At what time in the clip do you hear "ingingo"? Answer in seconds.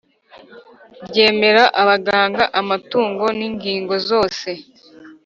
3.47-3.93